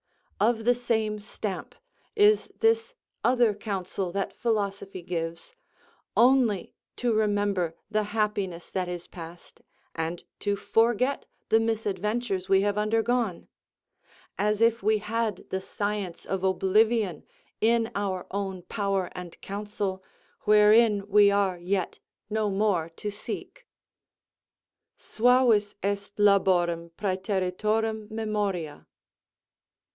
[0.39, 1.75] Of the same stamp
[2.15, 5.53] is this other counsel that philosophy gives,
[6.17, 9.61] only to remember the happiness that is past,
[9.93, 13.47] and to forget the misadventures we have undergone;
[14.39, 17.23] as if we had the science of oblivion
[17.61, 20.03] in our own power, and counsel,
[20.45, 23.67] wherein we are yet no more to seek.
[24.97, 25.75] Suavis
[26.17, 28.87] laborum est præteritorum ræmoria.